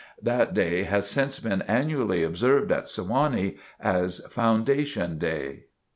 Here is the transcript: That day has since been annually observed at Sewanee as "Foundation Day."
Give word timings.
That 0.19 0.55
day 0.55 0.81
has 0.85 1.07
since 1.07 1.39
been 1.39 1.61
annually 1.61 2.23
observed 2.23 2.71
at 2.71 2.85
Sewanee 2.89 3.59
as 3.79 4.17
"Foundation 4.31 5.19
Day." 5.19 5.65